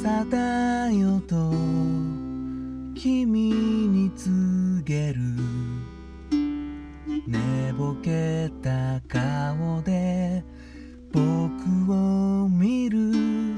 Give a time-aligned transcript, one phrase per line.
[0.00, 1.50] 朝だよと
[2.94, 5.18] 君に告げる。
[7.26, 10.44] 寝ぼけた顔で
[11.12, 13.56] 僕を見る。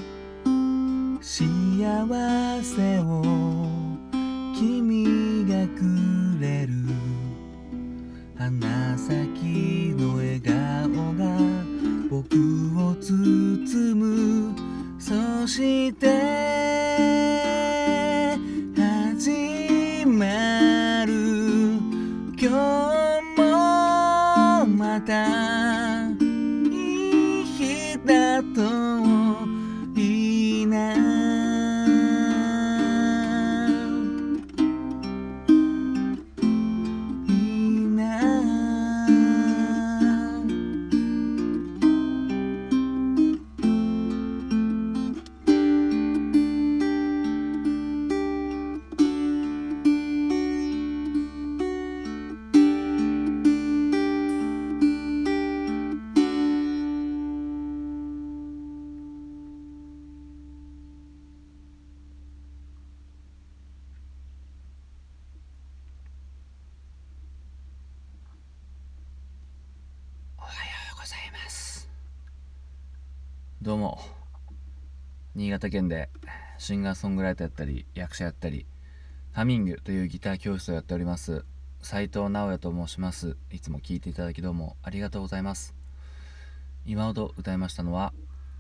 [1.21, 3.30] 幸せを
[15.47, 16.80] して
[73.71, 74.01] どうも。
[75.37, 76.09] 新潟県で
[76.59, 78.67] シンガーソングライターやったり役者やったり
[79.31, 81.45] ハミングというギター教室をやっております。
[81.81, 83.37] 斉藤直也と申します。
[83.53, 85.77] いつも聴いていただきどうもありがとうございます。
[86.85, 88.13] 今ほど歌いましたのは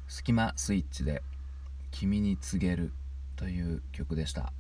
[0.06, 1.25] スキマスイッチで
[1.91, 2.92] 君に告げる
[3.34, 4.53] という曲でした。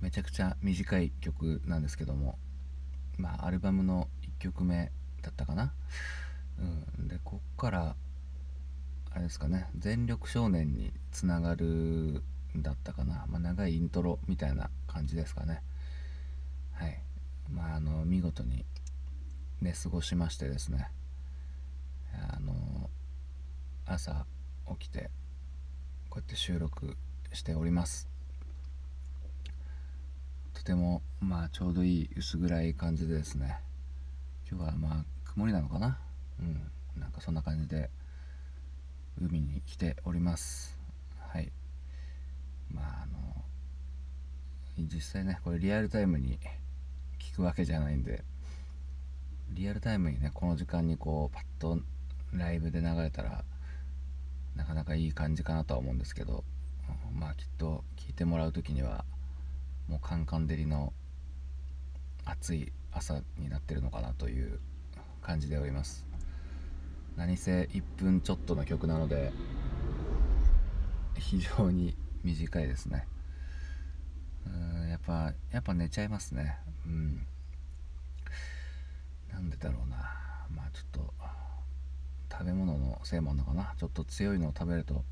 [0.00, 2.36] めちゃくちゃ短い曲なんですけども
[3.16, 4.90] まあアルバムの1曲目
[5.22, 5.72] だったかな。
[6.98, 7.94] うんでこっから
[9.12, 12.22] あれですかね全力少年につながるん
[12.62, 15.62] だったかな、まあ、長いイントロみたいな感じですかね。
[16.72, 17.00] はい。
[17.50, 18.64] まああの見事に
[19.60, 20.90] 寝過ごしましてですね。
[22.32, 22.90] あの
[23.86, 24.26] 朝
[24.78, 25.10] 起きて
[26.08, 26.96] こうやって収録
[27.32, 28.08] しております。
[30.54, 33.58] とてもまあちょうどいい薄暗い感じでですね。
[34.50, 35.98] 今日はまあ曇りなのかな？
[36.38, 36.70] うん。
[37.00, 37.90] なんかそんな感じで
[39.20, 40.78] 海に来ております。
[41.18, 41.52] はい。
[42.70, 43.44] まああの
[44.78, 46.38] 実際ねこれリアルタイムに
[47.18, 48.24] 聞くわけじゃないんで
[49.50, 51.78] リアルタイムにねこの時間にこうパッと
[52.32, 53.44] ライブで流れたら
[54.56, 56.44] なかなかいい感じかなとは思うんですけど
[57.12, 59.04] まあきっと聞いてもらう時には
[59.88, 60.92] もうカンカン照りの
[62.24, 64.60] 暑い朝になってるのかなという
[65.20, 66.06] 感じでおります。
[67.20, 69.30] 何せ1分ちょっとの曲なので
[71.18, 71.94] 非常に
[72.24, 73.06] 短いですね。
[74.88, 76.56] やっぱやっぱ寝ちゃいますね。
[76.86, 77.26] うん。
[79.30, 79.96] なんでだろうな。
[80.56, 81.12] まあちょっと
[82.32, 83.74] 食べ物のせいもあるのかな。
[83.76, 85.04] ちょっと強いのを食べると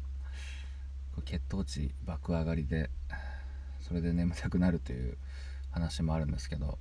[1.26, 2.88] 血糖値爆上がりで
[3.82, 5.18] それで眠たくなるという
[5.72, 6.78] 話もあるんですけど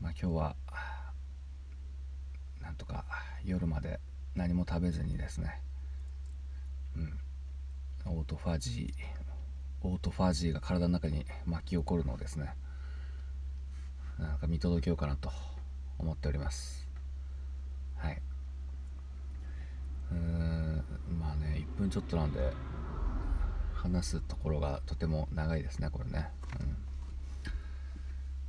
[0.00, 0.56] まあ今日は
[2.70, 3.04] なんとか
[3.44, 3.98] 夜まで
[4.36, 5.60] 何も食べずにですね。
[6.96, 7.18] うん。
[8.18, 12.54] オートファジーオートファジーが体の中に巻き起こるのをですね。
[14.20, 15.32] なんか見届けようかなと
[15.98, 16.86] 思っております。
[17.96, 18.22] はい。
[20.12, 20.84] うーん
[21.18, 22.52] まあね1分ちょっとなんで
[23.74, 26.28] 話すところがとても長いですねこれね、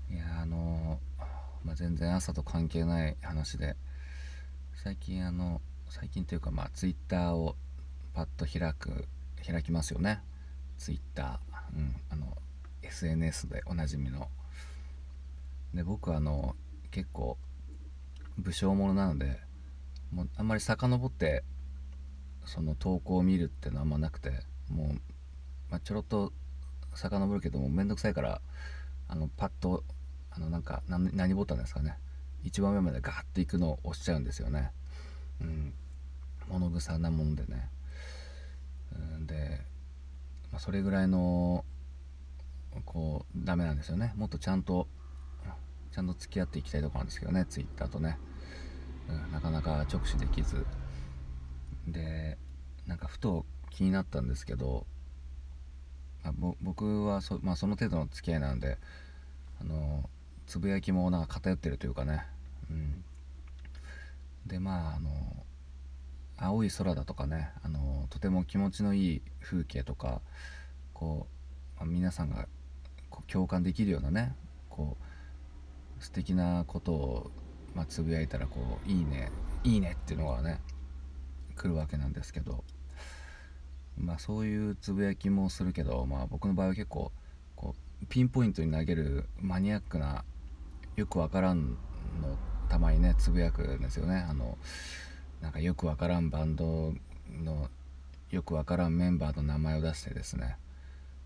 [0.10, 1.00] うん、いやあの
[1.64, 3.76] まあ、全然朝と関係ない話で
[4.84, 7.56] 最近あの最近というかまあツイッターを
[8.16, 9.06] パッと開く
[9.46, 10.24] 開きますよね。
[10.80, 12.36] ツイッター、うん、あの
[12.82, 14.28] SNS でおなじみの。
[15.76, 16.56] で僕はあの
[16.90, 17.38] 結構
[18.40, 19.40] 武将者なので
[20.12, 21.44] もうあんまり遡って
[22.46, 24.32] その投稿を見るっていうのはあんまなくて
[24.68, 24.88] もう、
[25.70, 26.34] まあ、ちょろっと
[26.96, 28.42] 遡るけどもめんどくさいから
[29.08, 29.84] あのパッと
[30.32, 32.00] あのなんか何何ボタンですかね。
[32.44, 34.72] 一番上までガーッといくのを押しちゃうんですよね。
[35.42, 35.74] うん。
[36.50, 37.70] 物臭なもんでね。
[38.94, 39.28] うん。
[39.28, 39.62] で、
[40.52, 41.64] まあ、それぐらいの
[42.86, 44.14] こうダメなんですよね。
[44.16, 44.88] もっとちゃんと
[45.92, 47.46] ちゃんと付き合っていきたいところなんですけどね。
[47.46, 48.18] ツイッターとね、
[49.10, 50.66] うん、なかなか直視できず。
[51.88, 52.38] で
[52.88, 54.86] なんかふと気になったんですけど、
[56.24, 58.78] まあ、ぼ僕はそ,、まあ、その程度の付き合いなんで
[59.60, 60.10] あの
[60.48, 62.26] つぶやきもなんか偏ってるというかね、
[62.72, 63.04] うん、
[64.48, 65.10] でまああの
[66.38, 70.22] 青い空だとかねあのとても気持ちのいい風景とか
[70.94, 71.28] こ
[71.80, 72.48] う皆さんが
[73.10, 74.36] こう共感できるようなね
[74.70, 74.98] こ
[76.00, 77.32] う素敵なことを、
[77.76, 79.32] まあ、つぶやいたらこう「いいね
[79.64, 80.60] いいね」っていうのがね
[81.56, 82.64] 来るわけなんですけど
[83.98, 87.12] まあそういうつぶやきもするけど、まあ、僕の場合は結構
[87.56, 90.26] こうピンポイントに投げるマニアックな
[90.96, 91.72] よくわからん
[92.20, 92.38] の
[92.72, 94.58] たまにねつぶやくんですよねあの
[95.42, 96.94] なんかよくわからんバンド
[97.44, 97.70] の
[98.30, 100.56] よくわからんメンバーの名前を出してですね、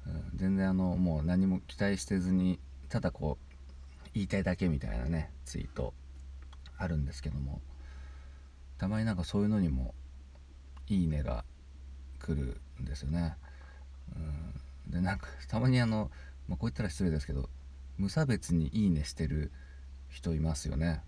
[0.07, 2.57] うん、全然あのもう何も期待してずに
[2.89, 5.93] ただこう言いたいだけみたいなねツイート
[6.79, 7.61] あるんですけども
[8.79, 9.93] たまになんかそういうのにも
[10.89, 11.45] 「いいね」が
[12.17, 13.35] 来るんですよね。
[14.15, 16.09] うん、でなんかたまにあの、
[16.47, 17.51] まあ、こう言ったら失礼ですけど
[17.99, 19.51] 無差別に「いいね」してる
[20.09, 21.03] 人いますよね。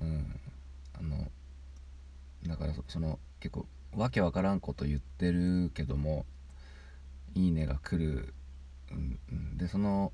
[0.00, 0.40] うん、
[0.98, 1.30] あの
[2.46, 3.66] だからその結構
[3.96, 6.26] わけわからんこと言ってるけども
[7.34, 8.34] 「いいね」が来る、
[8.90, 10.12] うん、でその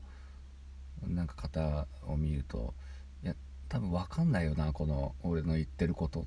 [1.07, 2.75] なんか方を見ると
[3.23, 3.35] いや
[3.69, 6.25] 多分わかんないよなこの俺の言ってることっ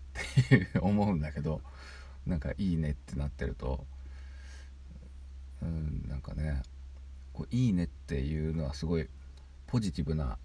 [0.49, 1.61] て 思うんだけど
[2.25, 3.85] なんか「いいね」ってなってると
[5.61, 6.61] うんなんかね
[7.33, 9.09] こう「いいね」っていうのはすごい
[9.65, 10.37] ポジティブな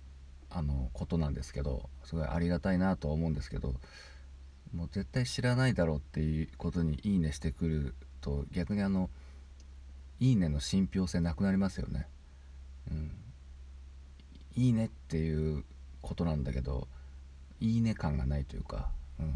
[0.54, 3.75] あのことなんですけどすごいありがたいなとは思うんですけど
[4.75, 9.10] もう絶対知らないだろうっていうことに「いいね」してくると逆にあの
[10.20, 12.06] 「いいね」の信憑性なくなりますよね。
[12.90, 13.10] うん、
[14.56, 15.64] いいねっていう
[16.00, 16.88] ことなんだけど
[17.60, 18.90] いいね感がないというか、
[19.20, 19.31] うん、い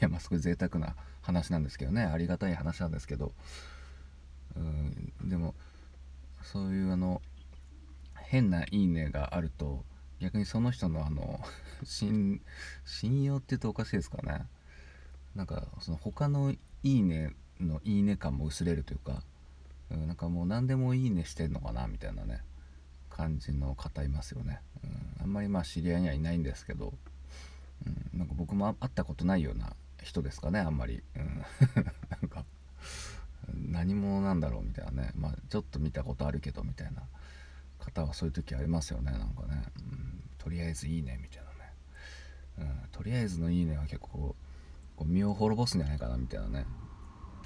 [0.00, 2.02] やまあすごい贅沢な話なんですけどね。
[2.02, 3.32] ありがたい話なんですけど、
[4.56, 5.54] うん、でも
[6.42, 7.22] そういうあの
[8.16, 9.84] 変な「いいね」があると
[10.20, 11.40] 逆にその人のあの
[11.84, 12.40] 信
[13.22, 14.46] 用って言うとおかしいですかね。
[15.34, 19.22] なんかその他の「いいね」の「いいね」感も薄れるというか、
[19.90, 22.42] うん、なんかもう何でも「いいね」してんのかなみたいなね
[23.10, 26.94] 感じの方いますよね、うん、あんまりまあ知り合いにはいないんですけど、
[27.86, 31.44] うん、なんか僕も会ったことないような人ですかねあんまり、うん、
[32.10, 32.44] なんか
[33.54, 35.12] 何者なんだろうみたいなね。
[35.14, 37.02] まあちょっと見たことあるけどみたいな
[37.78, 39.97] 方はそういう時ありますよねなんかね、うん、
[40.48, 44.36] とりあえずいいねみたいなね、うん、とりあえずのいいねは結構こ
[45.02, 46.64] う身を滅ぼすんじゃないかなみたいなね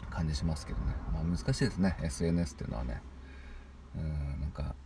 [0.09, 0.95] 感じしますけどね。
[1.13, 3.03] まあ難しいですね SNS っていうのはね。
[3.97, 4.77] うんなんか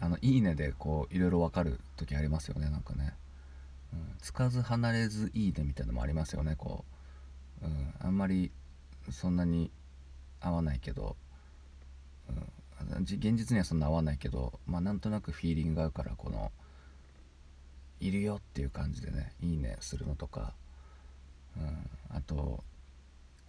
[0.00, 3.12] あのいいねでこういろいろ分かる時ありますよねなんかね、
[3.92, 6.86] うん、つかず離れずいいねみたいなのもありますよねこ
[7.62, 8.52] う、うん、あんまり
[9.10, 9.70] そんなに
[10.40, 11.16] 合わないけど、
[12.30, 12.36] うん
[13.02, 16.52] 現実にはそんな合わないけど、まあ、なんとなくフィーリングが合うからこの
[18.00, 20.54] いるよっていう感じでねいいねするのとか、
[21.56, 22.62] うん、あと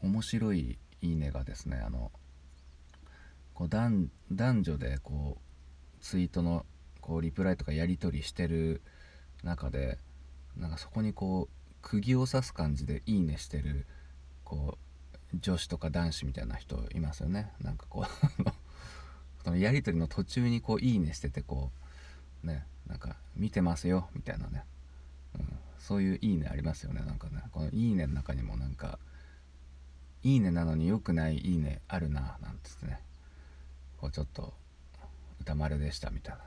[0.02, 2.12] 面白いいいねがですねあの
[3.54, 6.66] こう男女でこうツイートの
[7.02, 8.82] こうリプライとかやり取りしてる
[9.44, 9.98] 中で
[10.56, 13.86] なんかそこにこう釘を刺す感じでいいねしてる
[14.44, 14.78] こ
[15.34, 17.52] う女子とか男子みたいな人いますよね。
[17.60, 18.06] なんかこう
[19.44, 21.87] そのやり取りの途中にこう「いいね」しててこう
[22.48, 24.64] ねなんか「見てますよ」みたいなね、
[25.36, 27.44] うん、そういう「いいね」ありますよねなんかね。
[27.52, 28.98] この「いいね」の中にもなんか
[30.24, 33.00] 「いいね」なのに良くない「いいね」あるななんつってね。
[33.98, 34.54] こうちょっと
[35.42, 36.42] 歌丸でしたみたいな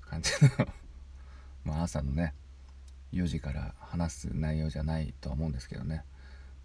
[0.00, 0.68] 感じの。
[1.64, 2.34] まあ朝のね
[3.12, 6.04] 4時から話す内容じゃないとは思うんですけどね、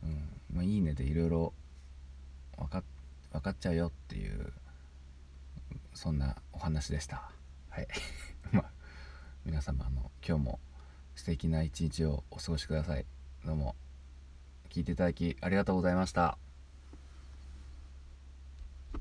[0.01, 1.53] うんまあ、いいねでいろいろ
[2.57, 4.53] 分かっちゃうよっていう
[5.93, 7.31] そんなお話でした。
[7.73, 7.87] はい。
[8.53, 8.71] まあ
[9.45, 10.59] 皆様の今日も
[11.15, 13.05] 素敵な一日をお過ごしください。
[13.43, 13.75] どうも
[14.69, 16.37] 聞いていただきありがとうございました。